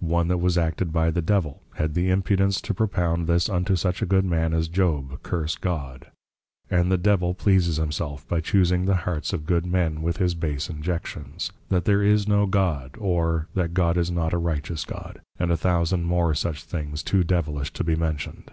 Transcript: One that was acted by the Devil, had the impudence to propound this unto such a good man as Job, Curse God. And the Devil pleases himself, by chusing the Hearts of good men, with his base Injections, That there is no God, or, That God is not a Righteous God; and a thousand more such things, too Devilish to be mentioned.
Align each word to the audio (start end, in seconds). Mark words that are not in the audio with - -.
One 0.00 0.26
that 0.26 0.38
was 0.38 0.58
acted 0.58 0.92
by 0.92 1.12
the 1.12 1.22
Devil, 1.22 1.62
had 1.74 1.94
the 1.94 2.10
impudence 2.10 2.60
to 2.62 2.74
propound 2.74 3.28
this 3.28 3.48
unto 3.48 3.76
such 3.76 4.02
a 4.02 4.06
good 4.06 4.24
man 4.24 4.52
as 4.52 4.66
Job, 4.66 5.22
Curse 5.22 5.54
God. 5.54 6.08
And 6.68 6.90
the 6.90 6.98
Devil 6.98 7.32
pleases 7.32 7.76
himself, 7.76 8.26
by 8.26 8.40
chusing 8.40 8.86
the 8.86 8.96
Hearts 9.06 9.32
of 9.32 9.46
good 9.46 9.64
men, 9.64 10.02
with 10.02 10.16
his 10.16 10.34
base 10.34 10.68
Injections, 10.68 11.52
That 11.68 11.84
there 11.84 12.02
is 12.02 12.26
no 12.26 12.46
God, 12.46 12.96
or, 12.98 13.46
That 13.54 13.72
God 13.72 13.96
is 13.96 14.10
not 14.10 14.32
a 14.32 14.38
Righteous 14.38 14.84
God; 14.84 15.20
and 15.38 15.52
a 15.52 15.56
thousand 15.56 16.02
more 16.02 16.34
such 16.34 16.64
things, 16.64 17.04
too 17.04 17.22
Devilish 17.22 17.72
to 17.74 17.84
be 17.84 17.94
mentioned. 17.94 18.50